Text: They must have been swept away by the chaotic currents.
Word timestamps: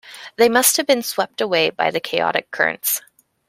They 0.37 0.49
must 0.49 0.77
have 0.77 0.87
been 0.87 1.03
swept 1.03 1.41
away 1.41 1.69
by 1.69 1.91
the 1.91 1.99
chaotic 1.99 2.49
currents. 2.49 3.03